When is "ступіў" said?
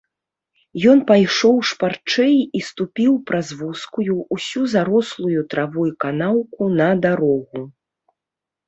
2.69-3.13